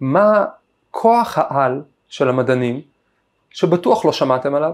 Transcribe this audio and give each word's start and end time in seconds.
מה 0.00 0.44
כוח 0.90 1.38
העל 1.38 1.82
של 2.08 2.28
המדענים, 2.28 2.80
שבטוח 3.50 4.04
לא 4.04 4.12
שמעתם 4.12 4.54
עליו, 4.54 4.72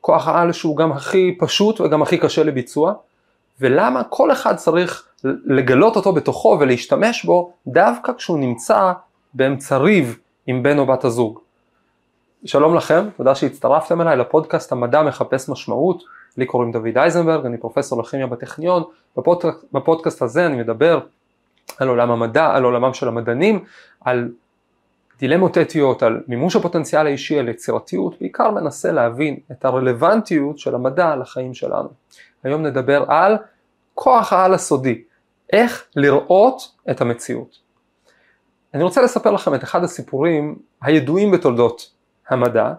כוח 0.00 0.28
העל 0.28 0.52
שהוא 0.52 0.76
גם 0.76 0.92
הכי 0.92 1.36
פשוט 1.38 1.80
וגם 1.80 2.02
הכי 2.02 2.18
קשה 2.18 2.44
לביצוע, 2.44 2.94
ולמה 3.60 4.04
כל 4.04 4.32
אחד 4.32 4.56
צריך 4.56 5.08
לגלות 5.44 5.96
אותו 5.96 6.12
בתוכו 6.12 6.56
ולהשתמש 6.60 7.24
בו 7.24 7.52
דווקא 7.66 8.12
כשהוא 8.12 8.38
נמצא 8.38 8.92
באמצע 9.34 9.76
ריב 9.76 10.18
עם 10.46 10.62
בן 10.62 10.78
או 10.78 10.86
בת 10.86 11.04
הזוג. 11.04 11.40
שלום 12.44 12.74
לכם, 12.74 13.08
תודה 13.16 13.34
שהצטרפתם 13.34 14.00
אליי 14.00 14.16
לפודקאסט 14.16 14.72
המדע 14.72 15.02
מחפש 15.02 15.48
משמעות, 15.48 16.02
לי 16.36 16.46
קוראים 16.46 16.72
דוד 16.72 16.96
אייזנברג, 16.98 17.46
אני 17.46 17.58
פרופסור 17.58 18.02
לכימיה 18.02 18.26
בטכניון, 18.26 18.82
בפודקאסט, 19.16 19.64
בפודקאסט 19.72 20.22
הזה 20.22 20.46
אני 20.46 20.56
מדבר 20.56 21.00
על 21.78 21.88
עולם 21.88 22.10
המדע, 22.10 22.50
על 22.54 22.64
עולמם 22.64 22.94
של 22.94 23.08
המדענים, 23.08 23.64
על 24.00 24.28
דילמות 25.18 25.58
אתיות, 25.58 26.02
על 26.02 26.22
מימוש 26.28 26.56
הפוטנציאל 26.56 27.06
האישי, 27.06 27.38
על 27.38 27.48
יצירתיות, 27.48 28.20
בעיקר 28.20 28.50
מנסה 28.50 28.92
להבין 28.92 29.38
את 29.52 29.64
הרלוונטיות 29.64 30.58
של 30.58 30.74
המדע 30.74 31.16
לחיים 31.16 31.54
שלנו. 31.54 31.88
היום 32.44 32.62
נדבר 32.62 33.04
על 33.08 33.36
כוח 33.94 34.32
העל 34.32 34.54
הסודי, 34.54 35.02
איך 35.52 35.84
לראות 35.96 36.72
את 36.90 37.00
המציאות. 37.00 37.58
אני 38.74 38.82
רוצה 38.82 39.02
לספר 39.02 39.30
לכם 39.30 39.54
את 39.54 39.64
אחד 39.64 39.84
הסיפורים 39.84 40.58
הידועים 40.82 41.30
בתולדות 41.30 41.90
המדע 42.28 42.72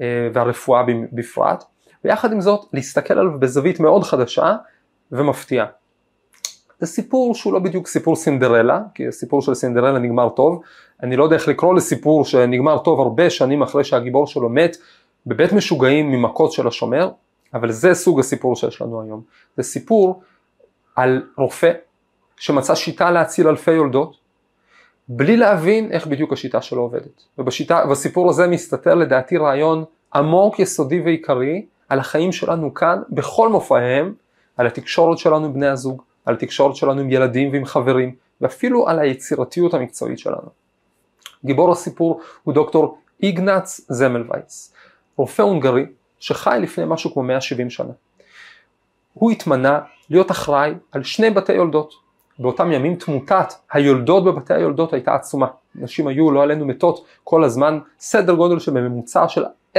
אה, 0.00 0.28
והרפואה 0.32 0.82
בפרט, 1.12 1.64
ויחד 2.04 2.32
עם 2.32 2.40
זאת 2.40 2.68
להסתכל 2.72 3.18
עליו 3.18 3.40
בזווית 3.40 3.80
מאוד 3.80 4.04
חדשה 4.04 4.56
ומפתיעה. 5.12 5.66
זה 6.80 6.86
סיפור 6.86 7.34
שהוא 7.34 7.52
לא 7.52 7.58
בדיוק 7.58 7.86
סיפור 7.86 8.16
סינדרלה, 8.16 8.80
כי 8.94 9.08
הסיפור 9.08 9.42
של 9.42 9.54
סינדרלה 9.54 9.98
נגמר 9.98 10.28
טוב, 10.28 10.62
אני 11.02 11.16
לא 11.16 11.24
יודע 11.24 11.36
איך 11.36 11.48
לקרוא 11.48 11.74
לסיפור 11.74 12.24
שנגמר 12.24 12.78
טוב 12.78 13.00
הרבה 13.00 13.30
שנים 13.30 13.62
אחרי 13.62 13.84
שהגיבור 13.84 14.26
שלו 14.26 14.48
מת 14.48 14.76
בבית 15.26 15.52
משוגעים 15.52 16.10
ממכות 16.10 16.52
של 16.52 16.68
השומר, 16.68 17.10
אבל 17.54 17.72
זה 17.72 17.94
סוג 17.94 18.20
הסיפור 18.20 18.56
שיש 18.56 18.82
לנו 18.82 19.02
היום. 19.02 19.22
זה 19.56 19.62
סיפור 19.62 20.22
על 20.96 21.22
רופא 21.36 21.72
שמצא 22.36 22.74
שיטה 22.74 23.10
להציל 23.10 23.48
אלפי 23.48 23.72
יולדות, 23.72 24.16
בלי 25.08 25.36
להבין 25.36 25.92
איך 25.92 26.06
בדיוק 26.06 26.32
השיטה 26.32 26.62
שלו 26.62 26.82
עובדת. 26.82 27.22
ובשיטה, 27.38 27.86
בסיפור 27.86 28.30
הזה 28.30 28.46
מסתתר 28.46 28.94
לדעתי 28.94 29.36
רעיון 29.36 29.84
עמוק, 30.14 30.58
יסודי 30.58 31.00
ועיקרי 31.00 31.66
על 31.88 31.98
החיים 31.98 32.32
שלנו 32.32 32.74
כאן, 32.74 33.02
בכל 33.10 33.48
מופעיהם, 33.48 34.14
על 34.56 34.66
התקשורת 34.66 35.18
שלנו 35.18 35.52
בני 35.52 35.68
הזוג, 35.68 36.02
על 36.30 36.36
התקשורת 36.36 36.76
שלנו 36.76 37.00
עם 37.00 37.10
ילדים 37.10 37.52
ועם 37.52 37.64
חברים, 37.64 38.14
ואפילו 38.40 38.88
על 38.88 38.98
היצירתיות 38.98 39.74
המקצועית 39.74 40.18
שלנו. 40.18 40.48
גיבור 41.44 41.72
הסיפור 41.72 42.20
הוא 42.42 42.54
דוקטור 42.54 42.98
איגנץ 43.22 43.80
זמלווייס, 43.88 44.74
רופא 45.16 45.42
הונגרי 45.42 45.86
שחי 46.20 46.58
לפני 46.62 46.84
משהו 46.86 47.12
כמו 47.12 47.22
170 47.22 47.70
שנה. 47.70 47.92
הוא 49.14 49.30
התמנה 49.30 49.80
להיות 50.10 50.30
אחראי 50.30 50.74
על 50.92 51.02
שני 51.02 51.30
בתי 51.30 51.52
יולדות. 51.52 51.94
באותם 52.40 52.72
ימים 52.72 52.94
תמותת 52.94 53.54
היולדות 53.72 54.24
בבתי 54.24 54.54
היולדות 54.54 54.92
הייתה 54.92 55.14
עצומה. 55.14 55.46
נשים 55.74 56.06
היו 56.06 56.30
לא 56.30 56.42
עלינו 56.42 56.66
מתות 56.66 57.04
כל 57.24 57.44
הזמן, 57.44 57.78
סדר 57.98 58.34
גודל 58.34 58.58
שבממוצע 58.58 59.28
של 59.28 59.44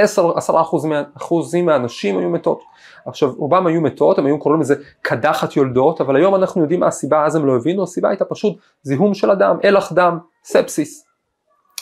אחוזים 1.16 1.66
מהנשים 1.66 2.18
היו 2.18 2.30
מתות. 2.30 2.62
עכשיו 3.06 3.32
רובם 3.36 3.66
היו 3.66 3.80
מתות, 3.80 4.18
הם 4.18 4.26
היו 4.26 4.38
קוראים 4.38 4.60
לזה 4.60 4.74
קדחת 5.02 5.56
יולדות, 5.56 6.00
אבל 6.00 6.16
היום 6.16 6.34
אנחנו 6.34 6.62
יודעים 6.62 6.80
מה 6.80 6.86
הסיבה, 6.86 7.24
אז 7.24 7.36
הם 7.36 7.46
לא 7.46 7.56
הבינו, 7.56 7.82
הסיבה 7.82 8.08
הייתה 8.08 8.24
פשוט 8.24 8.56
זיהום 8.82 9.14
של 9.14 9.30
הדם, 9.30 9.56
אלח 9.64 9.92
דם, 9.92 10.18
ספסיס. 10.44 11.06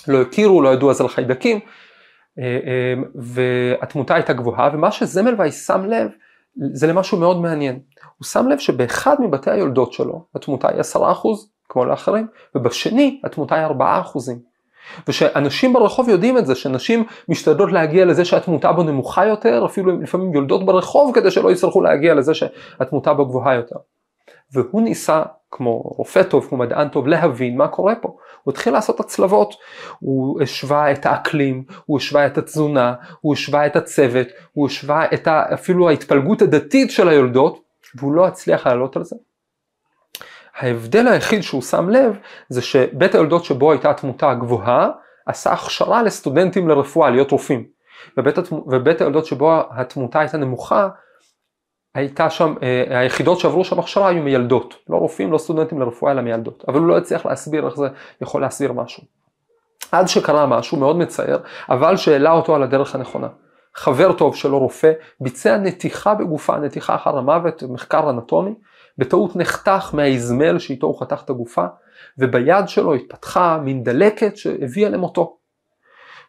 לא 0.08 0.20
הכירו, 0.20 0.62
לא 0.62 0.68
ידעו 0.68 0.90
אז 0.90 1.00
על 1.00 1.08
חיידקים, 1.08 1.60
אה, 2.38 2.44
אה, 2.44 2.94
והתמותה 3.14 4.14
הייתה 4.14 4.32
גבוהה, 4.32 4.70
ומה 4.72 4.90
שזמלווייס 4.90 5.66
שם 5.66 5.84
לב 5.84 6.10
זה 6.72 6.86
למשהו 6.86 7.18
מאוד 7.18 7.40
מעניין. 7.40 7.78
הוא 8.20 8.26
שם 8.26 8.48
לב 8.48 8.58
שבאחד 8.58 9.16
מבתי 9.20 9.50
היולדות 9.50 9.92
שלו 9.92 10.25
התמותה 10.34 10.69
היא 10.69 10.81
10% 10.81 10.98
כמו 11.69 11.84
לאחרים, 11.84 12.26
ובשני 12.54 13.20
התמותה 13.25 13.54
היא 13.54 13.66
4%. 13.66 13.81
ושאנשים 15.08 15.72
ברחוב 15.72 16.08
יודעים 16.08 16.38
את 16.38 16.47
זה, 16.47 16.54
שנשים 16.54 17.04
משתדלות 17.28 17.72
להגיע 17.72 18.04
לזה 18.04 18.25
שהתמותה 18.25 18.72
בו 18.72 18.82
נמוכה 18.82 19.26
יותר, 19.26 19.66
אפילו 19.66 20.00
לפעמים 20.00 20.34
יולדות 20.34 20.66
ברחוב 20.66 21.14
כדי 21.14 21.31
שלא 21.31 21.53
יצטרכו 21.53 21.81
להגיע 21.81 22.14
לזה 22.14 22.34
שהתמותה 22.34 23.14
בו 23.14 23.26
גבוהה 23.26 23.54
יותר. 23.54 23.76
והוא 24.52 24.82
ניסה, 24.82 25.22
כמו 25.50 25.78
רופא 25.78 26.22
טוב, 26.22 26.47
כמו 26.48 26.58
מדען 26.58 26.88
טוב, 26.88 27.06
להבין 27.06 27.56
מה 27.56 27.69
קורה 27.69 27.94
פה. 27.94 28.16
הוא 28.42 28.52
התחיל 28.52 28.72
לעשות 28.72 29.00
הצלבות, 29.00 29.54
הוא 29.98 30.42
השווה 30.42 30.92
את 30.92 31.06
האקלים, 31.06 31.64
הוא 31.87 31.98
השווה 31.98 32.26
את 32.26 32.38
התזונה, 32.38 32.94
הוא 33.20 33.32
השווה 33.32 33.66
את 33.66 33.76
הצוות, 33.76 34.26
הוא 34.52 34.66
השווה 34.66 35.04
את 35.14 35.28
ה, 35.28 35.54
אפילו 35.54 35.88
ההתפלגות 35.88 36.42
הדתית 36.42 36.91
של 36.91 37.08
היולדות, 37.08 37.69
והוא 37.96 38.14
לא 38.14 38.26
הצליח 38.26 38.66
לעלות 38.66 38.96
על 38.96 39.04
זה. 39.04 39.16
ההבדל 40.56 41.08
היחיד 41.08 41.42
שהוא 41.42 41.62
שם 41.62 41.88
לב 41.88 42.18
זה 42.48 42.62
שבית 42.62 43.14
היולדות 43.14 43.44
שבו 43.44 43.72
הייתה 43.72 43.90
התמותה 43.90 44.30
הגבוהה 44.30 44.90
עשה 45.26 45.52
הכשרה 45.52 46.02
לסטודנטים 46.02 46.68
לרפואה 46.68 47.10
להיות 47.10 47.30
רופאים 47.30 47.64
ובית, 48.16 48.34
ובית 48.66 49.00
היולדות 49.00 49.26
שבו 49.26 49.62
התמותה 49.70 50.20
הייתה 50.20 50.36
נמוכה 50.36 50.88
הייתה 51.94 52.30
שם, 52.30 52.54
אה, 52.62 53.00
היחידות 53.00 53.38
שעברו 53.38 53.64
שם 53.64 53.78
הכשרה 53.78 54.08
היו 54.08 54.22
מיילדות, 54.22 54.74
לא 54.88 54.96
רופאים, 54.96 55.32
לא 55.32 55.38
סטודנטים 55.38 55.80
לרפואה 55.80 56.12
אלא 56.12 56.22
מיילדות, 56.22 56.64
אבל 56.68 56.78
הוא 56.78 56.86
לא 56.86 56.98
הצליח 56.98 57.26
להסביר 57.26 57.66
איך 57.66 57.76
זה 57.76 57.88
יכול 58.20 58.40
להסביר 58.40 58.72
משהו. 58.72 59.02
עד 59.92 60.08
שקרה 60.08 60.46
משהו 60.46 60.78
מאוד 60.78 60.96
מצער, 60.96 61.38
אבל 61.68 61.96
שהעלה 61.96 62.32
אותו 62.32 62.54
על 62.54 62.62
הדרך 62.62 62.94
הנכונה. 62.94 63.28
חבר 63.75 64.12
טוב 64.12 64.36
שלו 64.36 64.58
רופא 64.58 64.92
ביצע 65.20 65.56
נתיחה 65.56 66.14
בגופה, 66.14 66.56
נתיחה 66.56 66.94
אחר 66.94 67.19
המוות, 67.19 67.62
מחקר 67.62 68.10
אנטומי, 68.10 68.54
בטעות 68.98 69.36
נחתך 69.36 69.91
מהאזמל 69.92 70.58
שאיתו 70.58 70.86
הוא 70.86 71.00
חתך 71.00 71.22
את 71.25 71.31
הגופה, 71.31 71.64
וביד 72.19 72.69
שלו 72.69 72.94
התפתחה 72.94 73.58
מין 73.64 73.84
דלקת 73.84 74.36
שהביאה 74.36 74.88
למותו. 74.88 75.36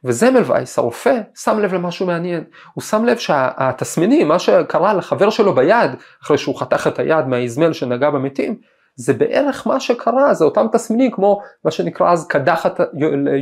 וזמלווייס 0.03 0.79
הרופא 0.79 1.21
שם 1.35 1.59
לב 1.59 1.73
למשהו 1.73 2.05
מעניין, 2.05 2.43
הוא 2.73 2.81
שם 2.81 3.05
לב 3.05 3.17
שהתסמינים, 3.17 4.27
מה 4.27 4.39
שקרה 4.39 4.93
לחבר 4.93 5.29
שלו 5.29 5.55
ביד, 5.55 5.91
אחרי 6.23 6.37
שהוא 6.37 6.59
חתך 6.59 6.87
את 6.87 6.99
היד 6.99 7.25
מהאזמל 7.25 7.73
שנגע 7.73 8.09
במתים, 8.09 8.57
זה 8.95 9.13
בערך 9.13 9.67
מה 9.67 9.79
שקרה, 9.79 10.33
זה 10.33 10.45
אותם 10.45 10.65
תסמינים 10.71 11.11
כמו 11.11 11.41
מה 11.65 11.71
שנקרא 11.71 12.11
אז 12.11 12.27
קדחת 12.27 12.79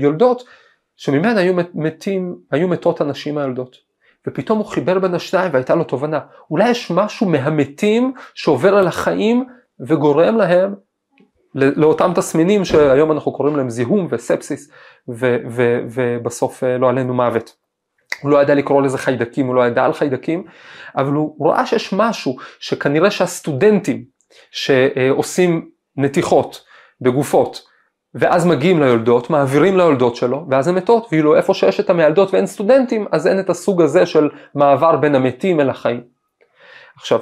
יולדות, 0.02 0.44
שממנה 0.96 1.40
היו 1.40 1.54
מתים, 1.74 2.36
היו 2.52 2.68
מתות 2.68 3.02
הנשים 3.02 3.38
היולדות. 3.38 3.89
ופתאום 4.28 4.58
הוא 4.58 4.66
חיבר 4.66 5.00
בין 5.00 5.16
השניים 5.16 5.54
והייתה 5.54 5.76
לו 5.76 5.84
תובנה, 5.84 6.20
אולי 6.52 6.70
יש 6.70 6.92
משהו 6.92 7.30
מהמתים 7.30 8.14
שעובר 8.34 8.76
על 8.76 8.88
החיים 8.88 9.46
וגורם 9.88 10.38
להם 10.38 10.76
לאותם 11.56 12.12
תסמינים 12.16 12.66
שהיום 12.66 13.12
אנחנו 13.12 13.32
קוראים 13.32 13.56
להם 13.56 13.70
זיהום 13.70 14.08
וספסיס 14.12 14.72
ו- 15.10 15.38
ו- 15.50 15.80
ובסוף 15.90 16.64
אה, 16.64 16.78
לא 16.78 16.90
עלינו 16.90 17.14
מוות. 17.14 17.56
הוא 18.22 18.32
לא 18.32 18.42
ידע 18.42 18.56
לקרוא 18.56 18.82
לזה 18.82 18.98
חיידקים, 18.98 19.48
הוא 19.48 19.56
לא 19.56 19.68
ידע 19.68 19.86
על 19.86 19.94
חיידקים, 19.94 20.44
אבל 20.98 21.14
הוא 21.14 21.48
ראה 21.48 21.66
שיש 21.66 21.94
משהו 21.94 22.38
שכנראה 22.60 23.12
שהסטודנטים 23.12 24.04
שעושים 24.52 25.70
נתיחות 25.98 26.64
בגופות 27.02 27.69
ואז 28.16 28.46
מגיעים 28.46 28.80
ליולדות, 28.80 29.30
מעבירים 29.30 29.78
ליולדות 29.78 30.16
שלו, 30.16 30.46
ואז 30.50 30.68
הן 30.68 30.76
מתות, 30.76 31.08
ואילו 31.12 31.36
איפה 31.36 31.54
שיש 31.54 31.80
את 31.80 31.90
המיילדות 31.90 32.34
ואין 32.34 32.46
סטודנטים, 32.46 33.06
אז 33.12 33.28
אין 33.28 33.40
את 33.40 33.50
הסוג 33.50 33.82
הזה 33.82 34.06
של 34.06 34.30
מעבר 34.56 34.96
בין 34.96 35.16
המתים 35.16 35.60
אל 35.60 35.70
החיים. 35.70 36.02
עכשיו, 36.96 37.20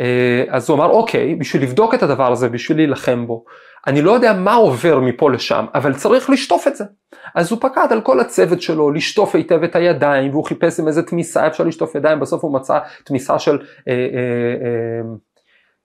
אה, 0.00 0.44
אז 0.48 0.70
הוא 0.70 0.76
אמר 0.76 0.90
אוקיי, 0.90 1.34
בשביל 1.34 1.62
לבדוק 1.62 1.94
את 1.94 2.02
הדבר 2.02 2.32
הזה, 2.32 2.48
בשביל 2.48 2.76
להילחם 2.76 3.26
בו, 3.26 3.44
אני 3.86 4.02
לא 4.02 4.12
יודע 4.12 4.32
מה 4.32 4.54
עובר 4.54 5.00
מפה 5.00 5.30
לשם, 5.30 5.66
אבל 5.74 5.94
צריך 5.94 6.30
לשטוף 6.30 6.66
את 6.66 6.76
זה. 6.76 6.84
אז 7.34 7.50
הוא 7.50 7.58
פקד 7.60 7.86
על 7.90 8.00
כל 8.00 8.20
הצוות 8.20 8.62
שלו 8.62 8.90
לשטוף 8.90 9.34
היטב 9.34 9.62
את 9.62 9.76
הידיים, 9.76 10.30
והוא 10.30 10.44
חיפש 10.44 10.80
עם 10.80 10.88
איזה 10.88 11.02
תמיסה 11.02 11.46
אפשר 11.46 11.64
לשטוף 11.64 11.94
ידיים, 11.94 12.20
בסוף 12.20 12.44
הוא 12.44 12.54
מצא 12.54 12.78
תמיסה 13.04 13.38
של 13.38 13.58
אה, 13.88 13.92
אה, 13.92 13.98
אה, 14.64 15.00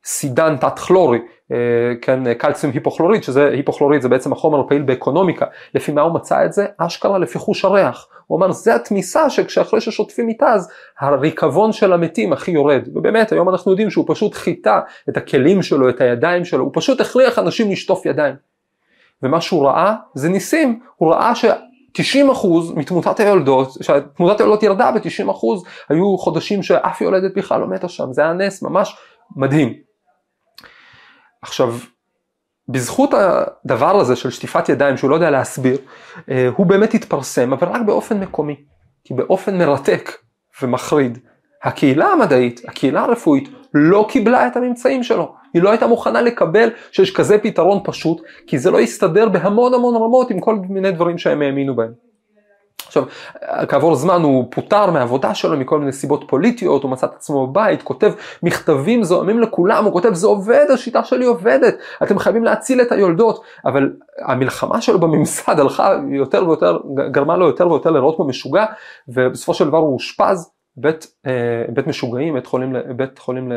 סידן 0.06 0.57
תת 0.57 0.80
כלורי, 0.80 1.19
אה, 1.51 1.57
כן, 2.01 2.33
קלציום 2.33 2.74
היפוכלוריד, 2.74 3.24
שזה 3.24 3.48
היפוכלוריד 3.48 4.01
זה 4.01 4.09
בעצם 4.09 4.31
החומר 4.31 4.59
הפעיל 4.59 4.81
באקונומיקה, 4.81 5.45
לפי 5.75 5.92
מה 5.92 6.01
הוא 6.01 6.13
מצא 6.13 6.45
את 6.45 6.53
זה? 6.53 6.65
אשכרה 6.77 7.18
לפי 7.18 7.39
חוש 7.39 7.65
הריח, 7.65 8.07
הוא 8.27 8.38
אמר 8.38 8.51
זה 8.51 8.75
התמיסה 8.75 9.30
שכשאחרי 9.30 9.81
ששוטפים 9.81 10.30
איתה 10.30 10.53
אז 10.53 10.69
הריקבון 11.00 11.71
של 11.71 11.94
המתים 11.94 12.33
הכי 12.33 12.51
יורד, 12.51 12.81
ובאמת 12.95 13.31
היום 13.31 13.50
אנחנו 13.50 13.71
יודעים 13.71 13.89
שהוא 13.89 14.06
פשוט 14.07 14.33
חיטה 14.33 14.80
את 15.09 15.18
הכלים 15.18 15.63
שלו, 15.63 15.89
את 15.89 16.01
הידיים 16.01 16.45
שלו, 16.45 16.63
הוא 16.63 16.71
פשוט 16.74 17.01
הכריח 17.01 17.39
אנשים 17.39 17.71
לשטוף 17.71 18.06
ידיים. 18.06 18.36
ומה 19.24 19.42
שהוא 19.42 19.65
ראה 19.65 19.94
זה 20.13 20.30
ניסים, 20.30 20.80
הוא 20.95 21.12
ראה 21.12 21.36
ש... 21.36 21.45
90% 21.97 22.01
מתמותת 22.75 23.19
היולדות, 23.19 23.69
שתמותת 23.81 24.39
היולדות 24.39 24.63
ירדה 24.63 24.92
ב-90% 24.92 25.45
היו 25.89 26.18
חודשים 26.18 26.63
שאף 26.63 27.01
יולדת 27.01 27.36
בכלל 27.36 27.62
לא 27.62 27.68
מתה 27.68 27.89
שם, 27.89 28.13
זה 28.13 28.21
היה 28.21 28.33
נס 28.33 28.62
ממש 28.62 28.95
מדהים. 29.36 29.91
עכשיו, 31.42 31.76
בזכות 32.70 33.10
הדבר 33.14 34.00
הזה 34.00 34.16
של 34.16 34.30
שטיפת 34.30 34.70
ידיים 34.70 34.98
שהוא 34.98 35.10
לא 35.10 35.16
יודע 35.16 35.30
להסביר, 35.30 35.78
אה, 36.30 36.50
הוא 36.58 36.66
באמת 36.66 36.94
התפרסם, 36.94 37.54
אבל 37.54 37.68
רק 37.68 37.82
באופן 37.82 38.20
מקומי, 38.20 38.56
כי 39.04 39.14
באופן 39.14 39.58
מרתק 39.58 40.12
ומחריד, 40.62 41.18
הקהילה 41.64 42.08
המדעית, 42.08 42.62
הקהילה 42.68 43.02
הרפואית, 43.02 43.50
לא 43.74 44.06
קיבלה 44.10 44.48
את 44.48 44.58
הממצאים 44.58 45.04
שלו. 45.04 45.36
היא 45.54 45.62
לא 45.62 45.70
הייתה 45.70 45.88
מוכנה 45.88 46.22
לקבל 46.22 46.70
שיש 46.92 47.14
כזה 47.14 47.38
פתרון 47.38 47.80
פשוט, 47.84 48.22
כי 48.48 48.60
זה 48.60 48.72
לא 48.72 48.82
יסתדר 48.82 49.30
בהמון 49.30 49.74
המון 49.74 49.96
רמות 49.96 50.32
עם 50.32 50.40
כל 50.40 50.56
מיני 50.70 50.92
דברים 50.92 51.18
שהם 51.18 51.42
האמינו 51.42 51.76
בהם. 51.76 52.11
עכשיו, 52.92 53.04
כעבור 53.68 53.96
זמן 53.96 54.22
הוא 54.22 54.46
פוטר 54.52 54.92
מהעבודה 54.92 55.36
שלו 55.36 55.58
מכל 55.58 55.80
מיני 55.80 55.92
סיבות 55.92 56.24
פוליטיות, 56.28 56.84
הוא 56.84 56.92
מצא 56.92 57.06
את 57.08 57.14
עצמו 57.16 57.48
בבית, 57.48 57.82
כותב 57.82 58.12
מכתבים 58.44 59.04
זועמים 59.04 59.40
לכולם, 59.40 59.86
הוא 59.86 59.94
כותב 59.94 60.14
זה 60.14 60.28
עובד, 60.28 60.66
השיטה 60.74 61.04
שלי 61.04 61.26
עובדת, 61.26 61.76
אתם 62.04 62.20
חייבים 62.20 62.44
להציל 62.44 62.82
את 62.82 62.92
היולדות, 62.92 63.44
אבל 63.66 63.94
המלחמה 64.26 64.82
שלו 64.82 65.00
בממסד 65.00 65.60
הלכה 65.60 65.96
יותר 66.12 66.48
ויותר, 66.48 66.78
גרמה 67.12 67.38
לו 67.38 67.48
יותר 67.48 67.68
ויותר 67.68 67.92
לראות 67.92 68.16
כמו 68.16 68.28
משוגע, 68.28 68.66
ובסופו 69.08 69.54
של 69.54 69.68
דבר 69.68 69.78
הוא 69.78 69.94
אושפז 69.94 70.52
בית, 70.78 71.08
אה, 71.28 71.64
בית 71.74 71.88
משוגעים, 71.88 72.34
בית 72.34 72.46
חולים, 72.46 72.76
בית 72.96 73.20
חולים 73.20 73.52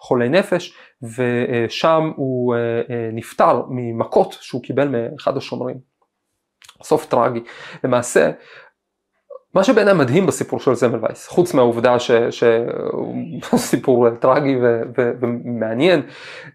לחולי 0.00 0.28
נפש, 0.28 0.76
ושם 1.02 2.10
הוא 2.16 2.54
אה, 2.54 2.60
נפטר 3.12 3.62
ממכות 3.68 4.36
שהוא 4.40 4.62
קיבל 4.62 4.88
מאחד 4.88 5.36
השומרים. 5.36 5.93
סוף 6.82 7.06
טרגי. 7.06 7.40
למעשה, 7.84 8.30
מה 9.54 9.64
שבעיניי 9.64 9.94
מדהים 9.94 10.26
בסיפור 10.26 10.60
של 10.60 10.74
זמלווייס, 10.74 11.28
חוץ 11.28 11.54
מהעובדה 11.54 11.98
שהוא 12.30 13.30
סיפור 13.70 14.10
טרגי 14.10 14.56
ו- 14.56 14.82
ו- 14.98 15.12
ומעניין, 15.20 16.02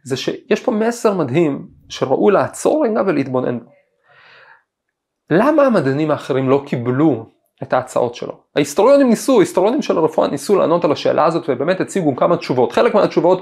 זה 0.03 0.17
שיש 0.17 0.63
פה 0.63 0.71
מסר 0.71 1.13
מדהים 1.13 1.67
שראוי 1.89 2.33
לעצור 2.33 2.85
רגע 2.85 3.01
ולהתבונן 3.07 3.59
בו. 3.59 3.71
למה 5.29 5.63
המדענים 5.63 6.11
האחרים 6.11 6.49
לא 6.49 6.63
קיבלו 6.65 7.25
את 7.63 7.73
ההצעות 7.73 8.15
שלו? 8.15 8.33
ההיסטוריונים 8.55 9.09
ניסו, 9.09 9.37
ההיסטוריונים 9.37 9.81
של 9.81 9.97
הרפואה 9.97 10.27
ניסו 10.27 10.55
לענות 10.55 10.85
על 10.85 10.91
השאלה 10.91 11.25
הזאת 11.25 11.45
ובאמת 11.49 11.81
הציגו 11.81 12.15
כמה 12.15 12.37
תשובות. 12.37 12.71
חלק 12.71 12.95
מהתשובות 12.95 13.41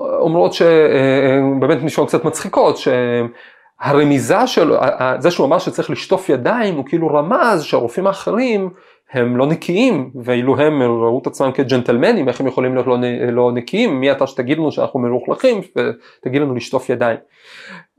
אומרות 0.00 0.52
שבאמת 0.52 1.78
נשמעות 1.82 2.08
קצת 2.08 2.24
מצחיקות, 2.24 2.76
הרמיזה 3.82 4.46
שלו, 4.46 4.76
זה 5.18 5.30
שהוא 5.30 5.46
אמר 5.46 5.58
שצריך 5.58 5.90
לשטוף 5.90 6.28
ידיים, 6.28 6.74
הוא 6.74 6.84
כאילו 6.84 7.08
רמז 7.08 7.62
שהרופאים 7.62 8.06
האחרים 8.06 8.70
הם 9.12 9.36
לא 9.36 9.46
נקיים, 9.46 10.10
ואילו 10.24 10.60
הם 10.60 10.82
ראו 10.82 11.18
את 11.22 11.26
עצמם 11.26 11.50
כג'נטלמנים, 11.54 12.28
איך 12.28 12.40
הם 12.40 12.46
יכולים 12.46 12.74
להיות 12.74 12.86
לא, 12.86 12.96
לא 13.32 13.52
נקיים, 13.52 14.00
מי 14.00 14.12
אתה 14.12 14.26
שתגיד 14.26 14.58
לנו 14.58 14.72
שאנחנו 14.72 15.00
מלוכלכים, 15.00 15.60
ותגיד 15.76 16.42
לנו 16.42 16.54
לשטוף 16.54 16.90
ידיים. 16.90 17.18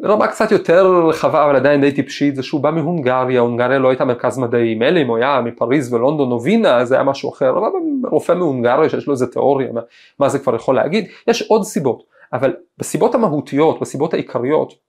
רמה 0.04 0.28
קצת 0.28 0.52
יותר 0.52 1.08
רחבה, 1.10 1.46
אבל 1.46 1.56
עדיין 1.56 1.82
די 1.82 1.92
טיפשית, 1.92 2.36
זה 2.36 2.44
שהוא 2.44 2.62
בא 2.62 2.72
מהונגריה, 2.72 3.42
הונגריה 3.42 3.80
לא 3.80 3.90
הייתה 3.90 4.06
מרכז 4.06 4.38
מדעי, 4.38 4.76
מילא 4.76 5.02
אם 5.02 5.08
הוא 5.08 5.18
היה 5.18 5.42
מפריז 5.42 5.94
ולונדון 5.94 6.32
או 6.32 6.42
וינה, 6.42 6.86
זה 6.86 6.96
היה 6.96 7.04
משהו 7.04 7.30
אחר, 7.30 7.50
אבל 7.50 7.70
רופא 8.12 8.34
מהונגריה 8.34 8.90
שיש 8.90 9.08
לו 9.08 9.14
איזה 9.14 9.28
תיאוריה, 9.28 9.72
מה, 9.72 9.82
מה 10.20 10.30
זה 10.30 10.40
כבר 10.40 10.56
יכול 10.56 10.76
להגיד, 10.76 11.06
יש 11.28 11.42
עוד 11.42 11.64
סיבות, 11.64 12.04
אבל 12.34 12.54
בסיבות 12.78 13.16
המהותיות, 13.16 13.82
בסיבות 13.82 14.14
העיקריות, 14.14 14.83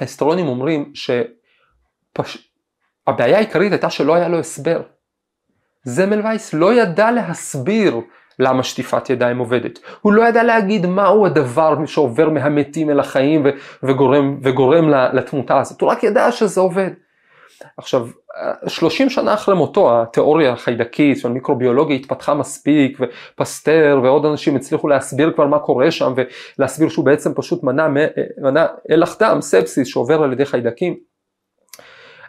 ההיסטוריונים 0.00 0.46
אומרים 0.46 0.92
שהבעיה 2.14 3.36
העיקרית 3.36 3.72
הייתה 3.72 3.90
שלא 3.90 4.14
היה 4.14 4.28
לו 4.28 4.38
הסבר. 4.38 4.82
זמל 5.84 6.20
וייס 6.24 6.54
לא 6.54 6.74
ידע 6.74 7.10
להסביר 7.10 8.00
למה 8.38 8.62
שטיפת 8.62 9.10
ידיים 9.10 9.38
עובדת. 9.38 9.78
הוא 10.00 10.12
לא 10.12 10.22
ידע 10.28 10.42
להגיד 10.42 10.86
מהו 10.86 11.26
הדבר 11.26 11.86
שעובר 11.86 12.30
מהמתים 12.30 12.90
אל 12.90 13.00
החיים 13.00 13.46
וגורם, 13.82 14.38
וגורם 14.42 14.88
לתמותה 14.88 15.60
הזאת, 15.60 15.80
הוא 15.80 15.90
רק 15.90 16.04
ידע 16.04 16.32
שזה 16.32 16.60
עובד. 16.60 16.90
עכשיו, 17.76 18.06
30 18.66 19.10
שנה 19.10 19.34
אחרי 19.34 19.54
מותו 19.54 20.02
התיאוריה 20.02 20.52
החיידקית 20.52 21.18
של 21.18 21.28
מיקרוביולוגיה 21.28 21.96
התפתחה 21.96 22.34
מספיק 22.34 22.98
ופסטר 23.00 24.00
ועוד 24.02 24.26
אנשים 24.26 24.56
הצליחו 24.56 24.88
להסביר 24.88 25.32
כבר 25.34 25.46
מה 25.46 25.58
קורה 25.58 25.90
שם 25.90 26.12
ולהסביר 26.58 26.88
שהוא 26.88 27.04
בעצם 27.04 27.34
פשוט 27.34 27.62
מנע, 27.62 27.88
מנע 28.42 28.66
אלח 28.90 29.16
דם, 29.18 29.38
ספסיס 29.40 29.88
שעובר 29.88 30.22
על 30.22 30.32
ידי 30.32 30.44
חיידקים. 30.44 31.11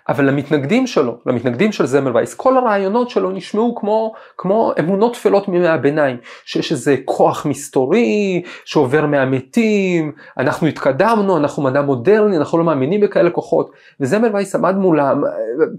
אבל 0.09 0.25
למתנגדים 0.25 0.87
שלו, 0.87 1.17
למתנגדים 1.25 1.71
של 1.71 1.85
זמר 1.85 2.15
וייס, 2.15 2.33
כל 2.33 2.57
הרעיונות 2.57 3.09
שלו 3.09 3.31
נשמעו 3.31 3.75
כמו, 3.75 4.13
כמו 4.37 4.73
אמונות 4.79 5.13
טפלות 5.13 5.47
מימי 5.47 5.67
הביניים, 5.67 6.17
שיש 6.45 6.71
איזה 6.71 6.95
כוח 7.05 7.45
מסתורי 7.45 8.41
שעובר 8.65 9.05
מהמתים, 9.05 10.11
אנחנו 10.37 10.67
התקדמנו, 10.67 11.37
אנחנו 11.37 11.63
מדע 11.63 11.81
מודרני, 11.81 12.37
אנחנו 12.37 12.57
לא 12.57 12.63
מאמינים 12.63 13.01
בכאלה 13.01 13.29
כוחות, 13.29 13.71
וזמר 13.99 14.29
וייס 14.33 14.55
עמד 14.55 14.75
מולם 14.75 15.21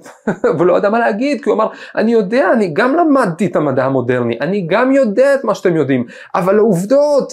ולא 0.59 0.79
ידע 0.79 0.91
מה 0.91 0.99
להגיד, 0.99 1.45
כי 1.45 1.51
הוא 1.51 1.57
אמר, 1.57 1.69
אני 1.97 2.13
יודע, 2.13 2.53
אני 2.53 2.71
גם 2.73 2.97
למדתי 2.97 3.47
את 3.47 3.57
המדע 3.57 3.85
המודרני, 3.85 4.39
אני 4.41 4.67
גם 4.69 4.93
יודע 4.93 5.35
את 5.35 5.45
מה 5.45 5.55
שאתם 5.55 5.77
יודעים, 5.77 6.05
אבל 6.35 6.59
העובדות, 6.59 7.33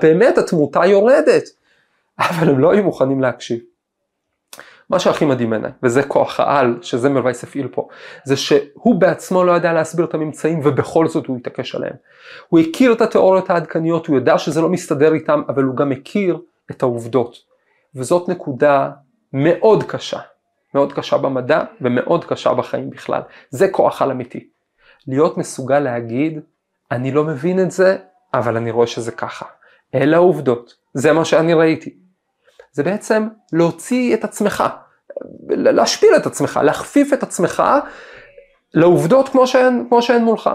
באמת 0.00 0.38
התמותה 0.38 0.86
יורדת, 0.86 1.44
אבל 2.18 2.48
הם 2.48 2.58
לא 2.58 2.72
היו 2.72 2.84
מוכנים 2.84 3.20
להקשיב. 3.20 3.73
מה 4.90 4.98
שהכי 4.98 5.24
מדהים 5.24 5.50
בעיניי, 5.50 5.70
וזה 5.82 6.02
כוח 6.02 6.40
העל 6.40 6.78
שזה 6.82 7.08
מלווייס 7.08 7.44
הפעיל 7.44 7.68
פה, 7.68 7.88
זה 8.24 8.36
שהוא 8.36 8.94
בעצמו 8.94 9.44
לא 9.44 9.52
ידע 9.52 9.72
להסביר 9.72 10.04
את 10.04 10.14
הממצאים 10.14 10.60
ובכל 10.64 11.08
זאת 11.08 11.26
הוא 11.26 11.36
התעקש 11.36 11.74
עליהם. 11.74 11.94
הוא 12.48 12.60
הכיר 12.60 12.92
את 12.92 13.00
התיאוריות 13.00 13.50
העדכניות, 13.50 14.06
הוא 14.06 14.16
ידע 14.16 14.38
שזה 14.38 14.60
לא 14.60 14.68
מסתדר 14.68 15.14
איתם, 15.14 15.42
אבל 15.48 15.62
הוא 15.62 15.76
גם 15.76 15.88
מכיר 15.88 16.38
את 16.70 16.82
העובדות. 16.82 17.36
וזאת 17.94 18.28
נקודה 18.28 18.90
מאוד 19.32 19.82
קשה, 19.82 20.20
מאוד 20.74 20.92
קשה 20.92 21.18
במדע 21.18 21.64
ומאוד 21.80 22.24
קשה 22.24 22.54
בחיים 22.54 22.90
בכלל. 22.90 23.22
זה 23.50 23.68
כוח 23.68 24.02
על 24.02 24.10
אמיתי. 24.10 24.48
להיות 25.06 25.38
מסוגל 25.38 25.78
להגיד, 25.78 26.40
אני 26.90 27.12
לא 27.12 27.24
מבין 27.24 27.60
את 27.60 27.70
זה, 27.70 27.96
אבל 28.34 28.56
אני 28.56 28.70
רואה 28.70 28.86
שזה 28.86 29.12
ככה. 29.12 29.46
אלה 29.94 30.16
העובדות, 30.16 30.74
זה 30.94 31.12
מה 31.12 31.24
שאני 31.24 31.54
ראיתי. 31.54 32.03
זה 32.74 32.82
בעצם 32.82 33.28
להוציא 33.52 34.14
את 34.14 34.24
עצמך, 34.24 34.64
להשפיל 35.48 36.10
את 36.16 36.26
עצמך, 36.26 36.60
להכפיף 36.62 37.12
את 37.12 37.22
עצמך 37.22 37.62
לעובדות 38.74 39.28
כמו 39.28 39.46
שהן, 39.46 39.84
כמו 39.88 40.02
שהן 40.02 40.24
מולך. 40.24 40.50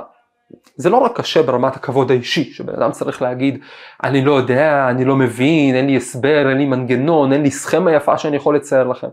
זה 0.75 0.89
לא 0.89 0.97
רק 0.97 1.17
קשה 1.17 1.43
ברמת 1.43 1.75
הכבוד 1.75 2.11
האישי, 2.11 2.43
שבן 2.53 2.75
אדם 2.75 2.91
צריך 2.91 3.21
להגיד, 3.21 3.59
אני 4.03 4.25
לא 4.25 4.31
יודע, 4.31 4.87
אני 4.89 5.05
לא 5.05 5.15
מבין, 5.15 5.75
אין 5.75 5.85
לי 5.85 5.97
הסבר, 5.97 6.49
אין 6.49 6.57
לי 6.57 6.65
מנגנון, 6.65 7.33
אין 7.33 7.41
לי 7.41 7.51
סכמה 7.51 7.91
יפה 7.91 8.17
שאני 8.17 8.35
יכול 8.35 8.55
לצייר 8.55 8.87
לכם, 8.87 9.07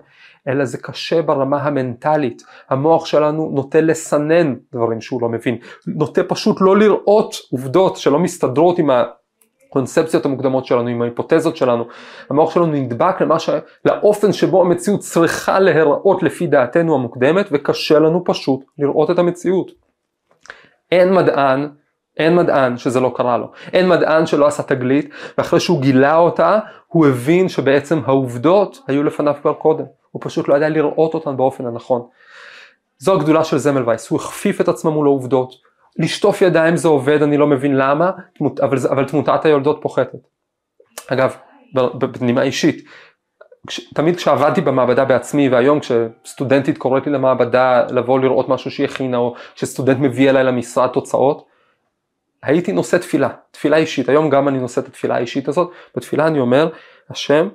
אלא 0.49 0.65
זה 0.65 0.79
קשה 0.79 1.23
ברמה 1.23 1.63
המנטלית. 1.63 2.43
המוח 2.69 3.07
שלנו 3.07 3.51
נוטה 3.55 3.81
לסנן 3.81 4.55
דברים 4.73 5.01
שהוא 5.01 5.23
לא 5.23 5.29
מבין, 5.29 5.59
נוטה 5.87 6.23
פשוט 6.25 6.57
לא 6.61 6.77
לראות 6.77 7.35
עובדות 7.51 7.97
שלא 7.97 8.19
מסתדרות 8.19 8.79
עם 8.79 8.91
ה... 8.91 9.05
הקונספציות 9.69 10.25
המוקדמות 10.25 10.67
שלנו, 10.67 10.89
עם 10.89 11.03
ההיפותזות 11.03 11.57
שלנו, 11.57 11.85
המוח 12.31 12.55
שלנו 12.55 12.67
נדבק 12.67 13.17
ש... 13.39 13.51
לאופן 13.85 14.33
שבו 14.33 14.61
המציאות 14.61 15.01
צריכה 15.01 15.59
להיראות 15.59 16.23
לפי 16.23 16.47
דעתנו 16.47 16.95
המוקדמת, 16.95 17.49
וקשה 17.53 17.99
לנו 17.99 18.23
פשוט 18.25 18.61
לראות 18.79 19.11
את 19.11 19.19
המציאות. 19.19 19.71
אין 20.93 21.15
מדען, 21.15 21.69
אין 22.17 22.37
מדען 22.37 22.77
שזה 22.77 23.01
לא 23.01 23.13
קרה 23.17 23.39
לו, 23.39 23.51
אין 23.73 23.89
מדען 23.89 24.27
שלא 24.27 24.47
עשה 24.47 24.63
תגלית, 24.63 25.11
ואחרי 25.39 25.61
שהוא 25.61 25.81
גילה 25.81 26.17
אותה, 26.17 26.59
הוא 26.87 27.07
הבין 27.07 27.49
שבעצם 27.49 28.01
העובדות 28.07 28.79
היו 28.87 29.03
לפניו 29.03 29.35
כבר 29.43 29.53
קודם, 29.53 29.85
הוא 30.11 30.23
פשוט 30.25 30.49
לא 30.49 30.55
ידע 30.55 30.69
לראות 30.69 31.15
אותן 31.15 31.37
באופן 31.37 31.67
הנכון. 31.67 32.03
זו 32.99 33.15
הגדולה 33.15 33.45
של 33.45 33.59
זמל 33.59 33.89
וייס, 33.89 34.09
הוא 34.09 34.21
הכפיף 34.21 34.61
את 34.61 34.69
עצמו 34.69 34.91
מול 34.91 35.07
העובדות, 35.07 35.53
לשטוף 35.99 36.43
ידיים 36.43 36.77
זה 36.77 36.89
עובד, 36.89 37.23
אני 37.23 37.37
לא 37.37 37.47
מבין 37.47 37.77
למה, 37.77 38.11
אבל, 38.63 38.79
אבל 38.91 39.05
תמותת 39.05 39.45
היולדות 39.45 39.79
פוחתת. 39.83 40.19
אגב, 41.09 41.37
בנימה 42.21 42.43
אישית, 42.43 42.85
כש, 43.67 43.81
תמיד 43.95 44.17
כשעבדתי 44.17 44.61
במעבדה 44.61 45.05
בעצמי 45.05 45.49
והיום 45.49 45.81
כשסטודנטית 45.81 46.79
קוראת 46.79 47.07
לי 47.07 47.13
למעבדה 47.13 47.87
לבוא 47.91 48.21
לראות 48.21 48.49
משהו 48.49 48.71
שהיא 48.71 48.87
הכינה 48.87 49.17
או 49.17 49.35
כשסטודנט 49.55 49.99
מביא 49.99 50.31
אליי 50.31 50.45
למשרד 50.45 50.89
תוצאות, 50.89 51.47
הייתי 52.43 52.73
נושא 52.73 52.97
תפילה, 52.97 53.29
תפילה 53.51 53.77
אישית, 53.77 54.09
היום 54.09 54.31
גם 54.31 54.49
אני 54.49 54.59
נושא 54.59 54.81
את 54.81 54.87
התפילה 54.87 55.15
האישית 55.17 55.49
הזאת, 55.49 55.71
בתפילה 55.97 56.27
אני 56.27 56.39
אומר, 56.39 56.69
השם, 57.11 57.49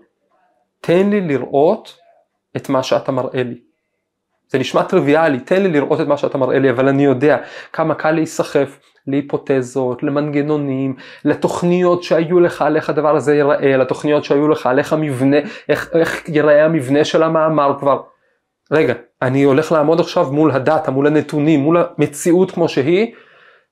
תן 0.81 1.09
לי 1.09 1.21
לראות 1.21 1.97
את 2.55 2.69
מה 2.69 2.83
שאתה 2.83 3.11
מראה 3.11 3.43
לי. 3.43 3.61
זה 4.51 4.59
נשמע 4.59 4.83
טריוויאלי, 4.83 5.39
תן 5.39 5.63
לי 5.63 5.69
לראות 5.69 6.01
את 6.01 6.07
מה 6.07 6.17
שאתה 6.17 6.37
מראה 6.37 6.59
לי, 6.59 6.69
אבל 6.69 6.87
אני 6.87 7.05
יודע 7.05 7.37
כמה 7.73 7.95
קל 7.95 8.11
להיסחף 8.11 8.79
להיפותזות, 9.07 10.03
למנגנונים, 10.03 10.95
לתוכניות 11.25 12.03
שהיו 12.03 12.39
לך 12.39 12.61
על 12.61 12.75
איך 12.75 12.89
הדבר 12.89 13.15
הזה 13.15 13.35
ייראה, 13.35 13.77
לתוכניות 13.77 14.23
שהיו 14.23 14.47
לך 14.47 14.65
על 14.65 14.79
איך 14.79 14.93
המבנה, 14.93 15.37
איך, 15.69 15.89
איך 15.93 16.29
ייראה 16.29 16.65
המבנה 16.65 17.05
של 17.05 17.23
המאמר 17.23 17.79
כבר. 17.79 18.01
רגע, 18.71 18.93
אני 19.21 19.43
הולך 19.43 19.71
לעמוד 19.71 19.99
עכשיו 19.99 20.31
מול 20.31 20.51
הדאטה, 20.51 20.91
מול 20.91 21.07
הנתונים, 21.07 21.59
מול 21.59 21.77
המציאות 21.77 22.51
כמו 22.51 22.69
שהיא, 22.69 23.13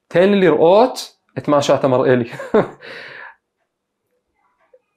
תן 0.07 0.29
לי 0.29 0.39
לראות 0.39 1.15
את 1.37 1.47
מה 1.47 1.61
שאתה 1.61 1.87
מראה 1.87 2.15
לי. 2.15 2.29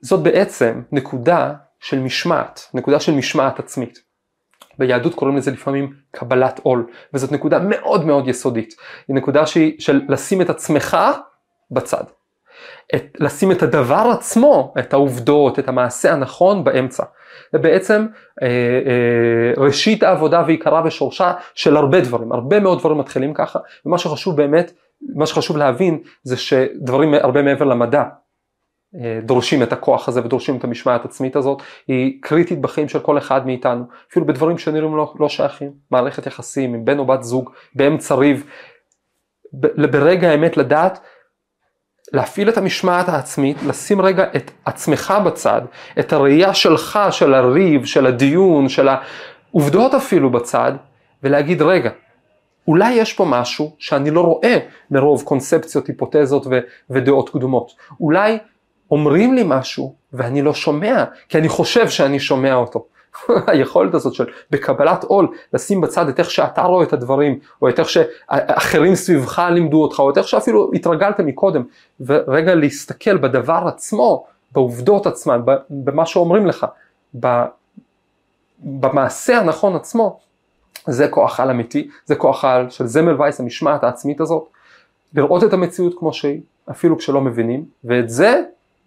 זאת 0.09 0.23
בעצם 0.23 0.83
נקודה 0.93 1.53
של 1.81 1.99
משמעת, 1.99 2.71
נקודה 2.75 3.01
של 3.01 3.13
משמעת 3.13 3.59
עצמית. 3.59 4.12
ביהדות 4.79 5.15
קוראים 5.15 5.37
לזה 5.37 5.51
לפעמים 5.51 5.93
קבלת 6.11 6.61
עול, 6.63 6.87
וזאת 7.15 7.33
נקודה 7.33 7.59
מאוד 7.59 8.07
מאוד 8.07 8.29
יסודית. 8.29 8.75
היא 9.09 9.17
נקודה 9.17 9.47
שהיא 9.47 9.75
של 9.79 10.03
לשים 10.09 10.41
את 10.41 10.51
עצמך 10.51 10.97
בצד. 11.71 12.05
את, 12.95 13.17
לשים 13.21 13.53
את 13.53 13.63
הדבר 13.63 14.11
עצמו, 14.13 14.75
את 14.79 14.93
העובדות, 14.93 15.59
את 15.59 15.69
המעשה 15.69 16.13
הנכון 16.13 16.65
באמצע. 16.65 17.05
זה 17.53 17.59
בעצם 17.59 18.07
אה, 18.43 18.49
אה, 18.49 19.63
ראשית 19.65 20.03
העבודה 20.03 20.43
ועיקרה 20.47 20.83
ושורשה 20.85 21.33
של 21.55 21.77
הרבה 21.77 22.01
דברים, 22.01 22.33
הרבה 22.33 22.61
מאוד 22.61 22.79
דברים 22.79 22.99
מתחילים 22.99 23.35
ככה, 23.35 23.59
ומה 23.87 23.99
שחשוב 23.99 24.37
באמת, 24.37 24.73
מה 25.15 25.27
שחשוב 25.27 25.57
להבין 25.57 25.99
זה 26.23 26.37
שדברים 26.37 27.15
הרבה 27.15 27.43
מעבר 27.43 27.65
למדע, 27.65 28.05
דורשים 29.23 29.63
את 29.63 29.73
הכוח 29.73 30.09
הזה 30.09 30.21
ודורשים 30.25 30.57
את 30.57 30.65
המשמעת 30.65 31.05
עצמית 31.05 31.37
הזאת, 31.37 31.63
היא 31.89 32.19
קריטית 32.21 32.61
בחיים 32.61 32.89
של 32.89 33.01
כל 33.01 33.19
אחד 33.19 33.47
מאיתנו, 33.47 33.85
אפילו 34.11 34.27
בדברים 34.27 34.59
שנראים 34.59 34.97
לא, 34.97 35.15
לא 35.21 35.29
שייכים, 35.29 35.73
מערכת 35.91 36.27
יחסים 36.27 36.75
עם 36.75 36.85
בן 36.85 36.99
או 36.99 37.07
בת 37.07 37.23
זוג, 37.23 37.51
באמצע 37.75 38.15
ריב, 38.15 38.45
ברגע 39.53 40.31
האמת 40.31 40.57
לדעת 40.57 41.01
להפעיל 42.13 42.49
את 42.49 42.59
המשמעת 42.59 43.09
העצמית, 43.09 43.57
לשים 43.67 44.01
רגע 44.01 44.25
את 44.37 44.51
עצמך 44.65 45.15
בצד, 45.27 45.63
את 45.99 46.13
הראייה 46.13 46.55
שלך, 46.55 46.99
של 47.11 47.35
הריב, 47.35 47.85
של 47.85 48.07
הדיון, 48.07 48.69
של 48.69 48.89
העובדות 48.89 49.95
אפילו 49.95 50.31
בצד, 50.31 50.73
ולהגיד 51.23 51.63
רגע, 51.63 51.91
אולי 52.69 52.93
יש 52.93 53.13
פה 53.13 53.25
משהו 53.25 53.77
שאני 53.79 54.11
לא 54.11 54.21
רואה 54.21 54.59
מרוב 54.91 55.23
קונספציות, 55.23 55.87
היפותזות 55.87 56.47
ו- 56.47 56.61
ודעות 56.91 57.29
קדומות. 57.29 57.73
אולי 58.01 58.39
אומרים 58.93 59.35
לי 59.35 59.43
משהו 59.47 59.95
ואני 60.13 60.43
לא 60.43 60.55
שומע, 60.55 61.05
כי 61.29 61.39
אני 61.39 61.49
חושב 61.49 61.89
שאני 61.89 62.21
שומע 62.21 62.55
אותו. 62.55 62.87
היכולת 63.47 63.95
הזאת 63.95 64.15
של 64.15 64.25
בקבלת 64.51 65.05
עול 65.05 65.29
לשים 65.53 65.81
בצד 65.81 66.09
את 66.09 66.19
איך 66.19 66.31
שאתה 66.31 66.63
רואה 66.63 66.85
את 66.85 66.93
הדברים 66.93 67.39
או 67.63 67.69
את 67.69 67.79
איך 67.79 67.89
שאחרים 67.89 68.95
סביבך 68.95 69.43
לימדו 69.51 69.83
אותך 69.83 69.99
או 69.99 70.11
את 70.11 70.19
איך 70.19 70.29
שאפילו 70.29 70.71
התרגלת 70.75 71.21
מקודם 71.21 71.63
ורגע 72.01 72.55
להסתכל 72.55 73.17
בדבר 73.17 73.63
עצמו, 73.67 74.27
בעובדות 74.53 75.07
עצמן, 75.07 75.41
במה 75.71 76.07
שאומרים 76.07 76.47
לך, 76.47 76.67
במעשה 78.59 79.39
הנכון 79.39 79.77
עצמו, 79.77 80.21
זה 80.87 81.09
כוח 81.09 81.41
על 81.41 81.51
אמיתי, 81.51 81.89
זה 82.05 82.15
כוח 82.15 82.45
על 82.45 82.71
של 82.71 82.87
זמל 82.87 83.21
וייס, 83.21 83.41
המשמעת 83.41 83.85
העצמית 83.85 84.21
הזאת, 84.21 84.49
לראות 85.15 85.45
את 85.45 85.53
המציאות 85.53 85.95
כמו 85.99 86.13
שהיא, 86.13 86.41
אפילו 86.71 86.99
כשלא 86.99 87.21
מבינים, 87.21 87.65
ואת 87.85 88.09
זה 88.09 88.43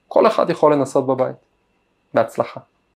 כל 0.08 0.28
אחד 0.28 0.50
יכול 0.50 0.74
לנסות 0.74 1.08
בבית. 1.08 1.36
בהצלחה. 2.14 2.60